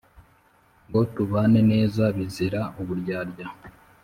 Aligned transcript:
ngo 0.87 1.01
tubane 1.13 1.61
neza 1.71 2.03
bizira 2.15 2.61
uburyarya 2.81 3.47